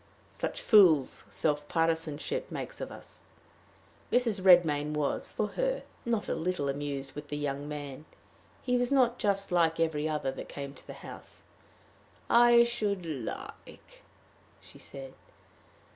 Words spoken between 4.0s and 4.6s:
Mrs.